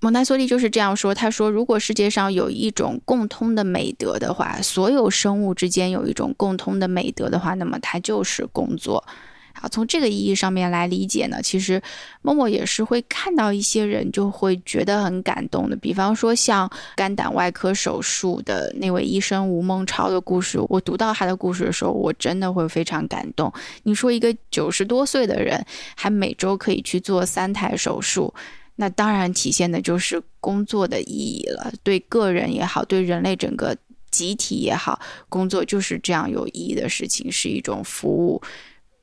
[0.00, 9.04] 蒙台梭利就是这样说：“他说，如果世界上有一种共通的美德的话，所有生物之间有一种共通的美德的话，那么它就是工作。”
[9.60, 11.80] 啊，从这个意义上面来理解呢，其实
[12.22, 15.76] 默默也是会看到一些人就会觉得很感动的。
[15.76, 23.52] 比方说像肝胆外科手术的那位医生吴孟超的故事，我读到他的故事的时候，我真的会非常感动。
[23.82, 28.32] 你说一个九十多岁的人还每周可以去做三台手术，
[28.76, 31.72] 那当然体现的就是工作的意义了。
[31.82, 33.76] 对个人也好，对人类整个
[34.10, 34.98] 集体也好，
[35.28, 38.40] 工作就是这样有意义的事情，是一种服务。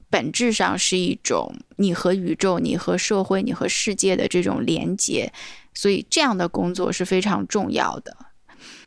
[0.10, 5.32] 本质上是一种你和宇宙、你和社会、你和世界的这种连接，
[5.74, 8.16] 所以这样的工作是非常重要的。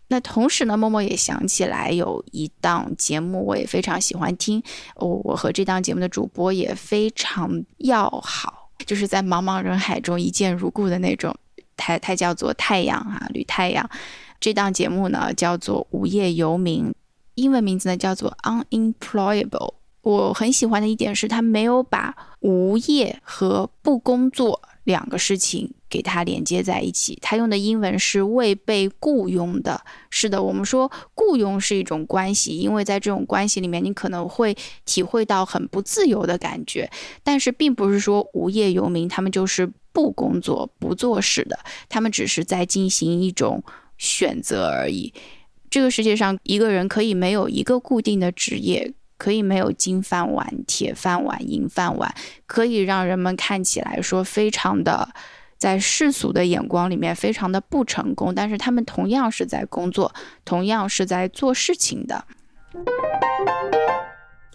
[0.08, 4.60] 那同时呢，默默也想起来有一档节目，我也非常喜欢听。
[4.96, 11.32] 我我和这档节目的主播也非常要好，就是在茫茫人海中一见如故的那种。
[11.76, 13.88] 它它叫做太阳啊，绿太阳。
[14.40, 16.86] 这档节目呢叫做《无业游民》，
[17.36, 19.74] 英文名字呢叫做 Unemployable。
[20.02, 27.18] 我很喜欢的一点是，他没有把无业和不工作两个事情给它连接在一起。
[27.20, 29.82] 他用的英文是未被雇佣的。
[30.08, 36.90] 是的，我们说雇佣是一种关系，因为在这种关系里面，你可能会体会到很不自由的感觉。
[37.22, 41.58] 但是，并不是说无业游民他们就是不工作、不做事的，
[41.90, 43.62] 他们只是在进行一种
[43.98, 45.12] 选择而已。
[45.68, 48.94] 这个世界上，一个人可以没有一个固定的职业。
[49.20, 52.14] 可以没有金饭碗、铁饭碗、银饭碗，
[52.46, 55.10] 可以让人们看起来说非常的，
[55.58, 60.14] 在世俗的眼光里面非常的不成功，但是他们同样是在工作，
[60.46, 62.24] 同样是在做事情的。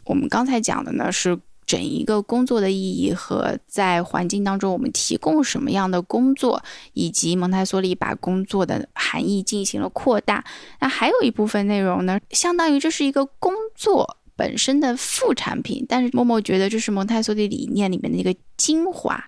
[0.06, 1.38] 我们刚才讲的呢是
[1.68, 6.64] 整一个工作的意义和在环境当中我们提供什么样的工作，
[6.94, 10.44] 以及蒙台梭利把工作的含义进行了扩大。
[10.80, 14.18] 那还有一部分内容呢，相当于这是一个工作。
[14.36, 19.24] 本身的副产品，但是默默觉得这是蒙台梭利理念里面的一个精华，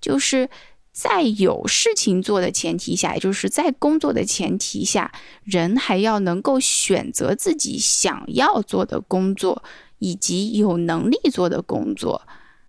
[0.00, 0.48] 就是
[0.92, 5.10] 在有事情做的前提下，也就是在工作的前提下，
[5.42, 9.64] 人还要能够选择自己想要做的工作，
[9.98, 12.22] 以及有能力做的工作。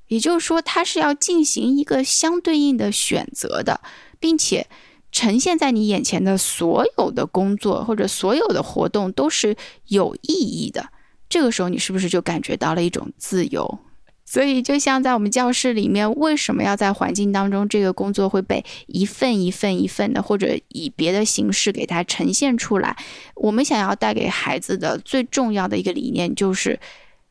[0.08, 3.82] 也就是说，它是要进行一个相对应的选择的，
[4.20, 4.68] 并且
[5.12, 9.56] 呈现在你眼前的所有的工作或者所有的活动都是
[9.88, 10.90] 有意义的。
[11.36, 13.80] 这个时候，你是不是就感觉到了一种自由？
[14.24, 22.96] 所以，就像在我们教室里面，为什么要在环境当中，这个工作会被一份一份一份的，或者以别的形式给它呈现出来？
[23.36, 26.80] 我们想要带给孩子的最重要的一个理念，就是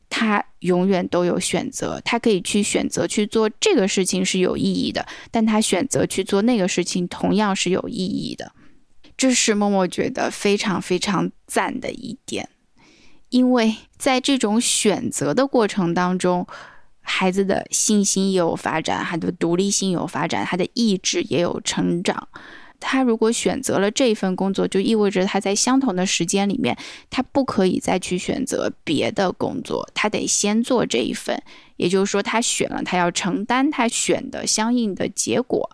[0.07, 8.51] 他永远都有选择，他可以去选择去做这个事情是有意义的，但他选择去做那个事情同样是有意义的。
[9.17, 12.47] 这是默默觉得非常非常赞的一点。
[13.35, 16.47] 因为在这种选择的过程当中，
[17.01, 22.29] 孩子的信心也有发展，他的独立性有发展，他的意志也有成长。
[22.79, 26.77] 他如果选择了这份工作，就意味着他在相同的时间里面，
[27.09, 31.37] 他不可以再去选择别的工作，他得先做这一份。
[31.75, 35.69] 也就是说，他选了，他要承担他选的相应的结果。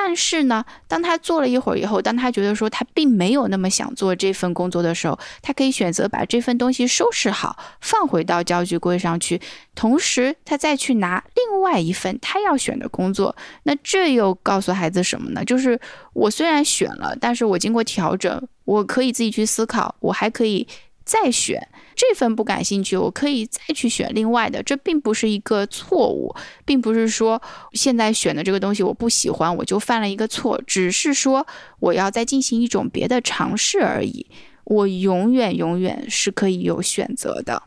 [0.00, 9.40] 但是呢，当他做了一会儿以后，当他觉得说他并没有那么想做这份工作的时候，他可以选择把这份东西收拾好，放回到教具柜上去，
[9.74, 13.34] 同时他再去拿另外一份他要选的工作。
[13.64, 15.44] 那这又告诉孩子什么呢？
[15.44, 15.78] 就是
[16.12, 20.64] 我虽然选了，但是我经过调整，我可以自己去思考，我还可以
[21.08, 21.66] 再选。
[21.96, 26.32] 这份不感兴趣，我可以再去选另外的，这并不是一个错误，
[26.66, 27.40] 并不是说
[27.72, 31.46] 现在选的这个东西我不喜欢，我就犯了一个错，只是说
[31.80, 34.26] 我要再进行一种别的尝试而已。
[34.64, 37.62] 我永远永远是可以有选择的。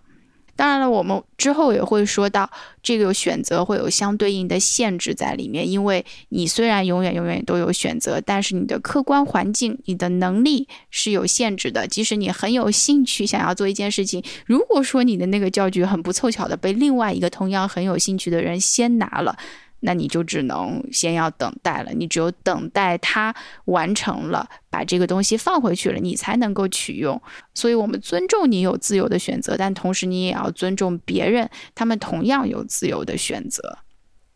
[0.62, 2.48] 当然了，我们之后也会说到，
[2.84, 5.68] 这个选择会有相对应的限制在里面。
[5.68, 11.88] 因为你虽然永远永远都有选择，但是你的客观环境、你的能力是有限制的。
[11.88, 19.36] 即使你很有兴趣想要做一件事情，如果说你的那个教具很不凑巧的被另外一个同样很有兴趣的人先拿了。
[19.82, 27.22] 那你就只能先要等待了，你只有等待它完成了，把这个东西放回去了，你才能够取用。
[27.54, 33.80] 所以，我们尊重你有自由的选择，但同时你也要尊重别人，他们同样有自由的选择。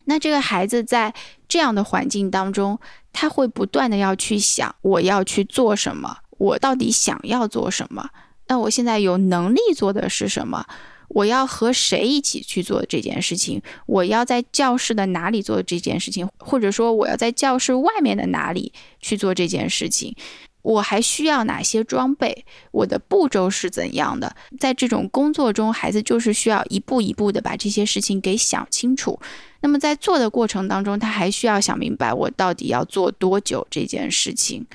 [0.05, 1.13] 那这个孩子在
[1.47, 2.79] 这样的环境当中，
[3.11, 8.09] 他会不断的要去想，我要去做什么，我到底想要做什么？
[8.47, 10.65] 那我现在有能力做的是什么？
[11.15, 13.61] 我要和谁一起去做这件事情？
[13.85, 16.27] 我要在教室的哪里做这件事情？
[16.37, 20.13] 或者说，我要在教室外面的哪里去做这件事情？
[20.61, 22.43] 我还需要哪些装备？
[22.71, 24.35] 我的步骤是怎样的？
[24.59, 29.17] 在这种工作中，孩子就是需要一步一步的把这些事情给想清楚。
[29.61, 34.65] 那么在做的过程当中，他还需要想明白我到底要做多久这件事情。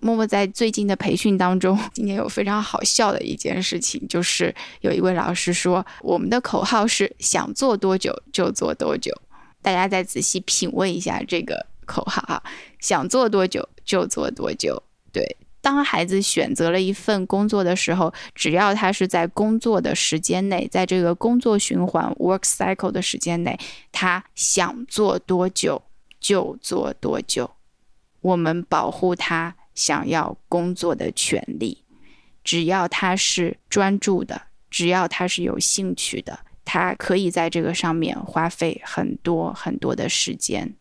[0.00, 9.12] 默默在最近的培训当中，今天有非常好笑的一件事情，就是有一位老师说，我们的口号是想做多久就做多久。
[9.60, 12.42] 大家再仔细品味一下这个口号啊，
[12.78, 14.82] 想做多久就做多久。
[15.12, 23.58] 对，当孩子选择了一份工作的时候，只要他是在工作的时间内，在这个工作循环 （work cycle） 的时间内，
[23.92, 25.82] 他想做多久
[26.18, 27.50] 就做多久。
[28.22, 29.56] 我们保护他。
[29.80, 31.82] 想要工作的权利，
[32.44, 40.74] 只要他是专注的，只要他是有兴趣的，他可以在这个上面花费很多很多的时间。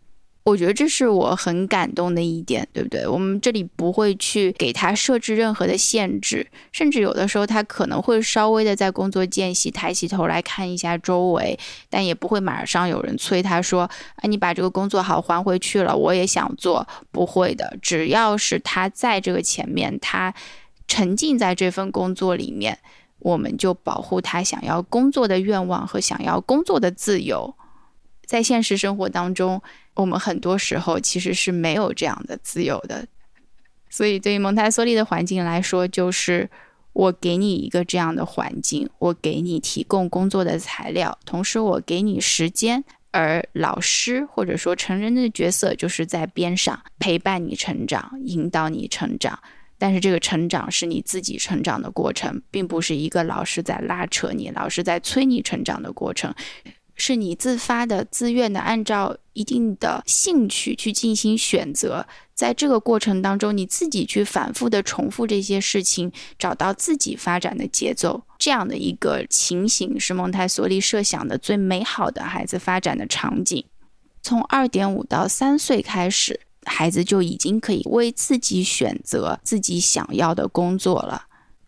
[0.50, 3.08] 我觉得这是我很感动的一点，对不对？
[3.08, 11.58] 我们这里不会去给他设置任何的限制，甚至有的时候他可能会稍微的在工作间隙抬起头来看一下周围，
[11.89, 13.84] 但也不会马上有人催他说
[14.18, 20.34] ：“啊，你把这个工作好还回去了，我也想做。”不会的，只要是他在这个前面，他
[20.88, 22.80] 沉浸在这份工作里面，
[23.20, 27.56] 我们就保护他想要工作的愿望和想要工作的自由。
[28.26, 29.60] 在现实生活当中，
[30.00, 33.06] 我们很多时候其实是没有这样的自由的。
[33.89, 36.50] 所以，对于蒙台梭利的环境来说，就是
[36.93, 49.39] 我给你一个这样的环境，我给你提供工作的材料，同时我给你时间，而老师或者说成人的角色就是在边上陪伴你成长，引导你成长。
[49.78, 56.34] 但是，这个成长是你自己成长的过程，并不是一个老师在拉扯你、老师在催你成长的过程。
[57.00, 73.64] 是你自发的、自愿的，按照一定的兴趣去进行选择，在这个过程当中，你自己去反复的重复这些事情，找到自己发展的节奏，这样的一个情形是蒙台梭利设想的最美好的孩子发展的场景。
[74.22, 81.28] 从二点五到三岁开始，孩子就已经可以为自己选择自己想要的工作了，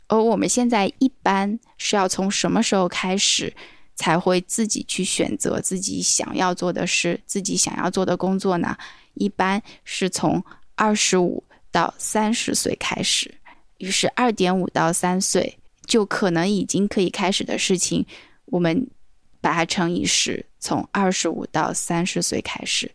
[0.10, 3.54] 而我们现在一般是要从什么时候开始？
[4.02, 8.76] 才会自己去选择自己想要做的事，自己想要做的工作呢？
[9.14, 10.44] 一般是从
[10.74, 13.32] 二十五到三十岁开始，
[13.78, 18.04] 于是二点五到三岁就可能已经可以开始的事情，
[18.46, 18.90] 我们
[19.40, 22.92] 把它乘以十，从二十五到三十岁开始，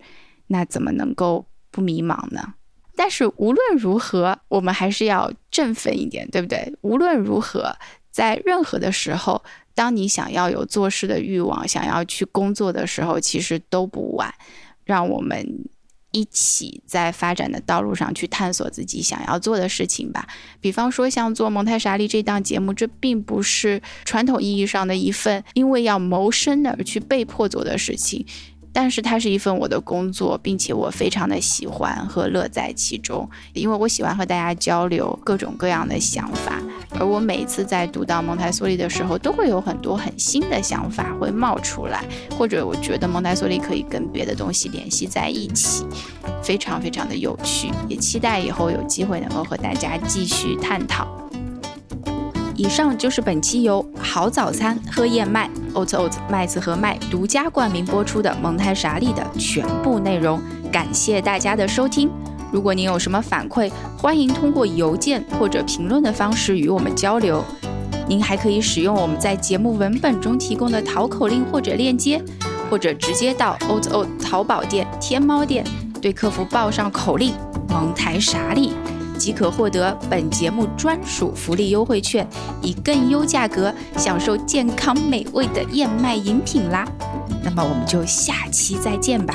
[0.48, 2.54] 那怎么能够不迷茫呢？
[2.96, 6.74] 但是无论如何，我们还是要振奋一点，对不对？
[6.80, 7.76] 无论如何，
[8.16, 9.42] 在任何的时候。
[9.74, 14.34] 当你想要有做事的欲望，想要去工作的时候，其实都不晚。
[14.86, 15.68] 让我们
[16.12, 20.26] 一起在发展的道路上去探索自己想要做的事情吧。
[20.62, 28.24] 比方说，像做蒙太莎利这档节目，这并不是传统意义上的一份因为要谋生而去被迫做的事情。
[28.78, 36.60] 但是它是一份我的工作，并且我非常的喜欢和乐在其中，因为我喜欢和大家交流各种各样的想法。
[36.90, 42.04] 而我每次在读到蒙台梭利的时候，都会有很多很新的想法会冒出来，
[42.36, 45.86] 或者我觉得蒙台梭利可以跟别的东西联系在一起，
[46.42, 51.25] 非常非常的有趣，也期待以后有机会能够和大家继续探讨。
[52.56, 60.40] 以上就是本期由好早餐喝燕麦 Oat Oats 麦子和麦独家冠名播出的蒙太莎利的全部内容，
[60.72, 62.10] 感谢大家的收听。
[62.50, 67.44] 如果您有什么反馈，欢迎通过邮件或者评论的方式与我们交流。
[68.08, 72.22] 您还可以使用我们在节目文本中提供的淘口令或者链接，
[72.70, 75.62] 或者直接到 o t o 淘宝店、天猫店
[76.00, 77.34] 对客服报上口令
[77.68, 78.72] “蒙台傻利”，
[79.16, 82.26] 即可获得本节目专属福利优惠券，
[82.62, 86.86] 以更优价格享受健康美味的燕麦饮品啦。
[87.42, 89.34] 那么我们就下期再见吧，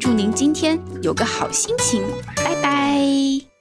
[0.00, 2.02] 祝您今天有个好心情，
[2.36, 3.57] 拜拜。